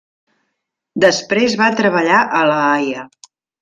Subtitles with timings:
[1.05, 3.11] Després va treballar a La Haia.